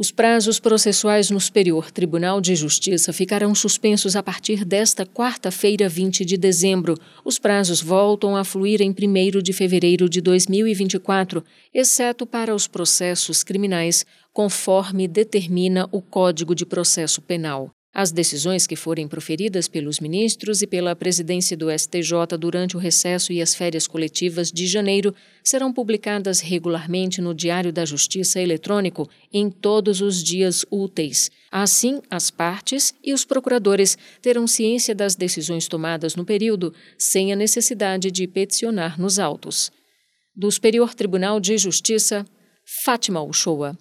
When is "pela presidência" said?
20.68-21.56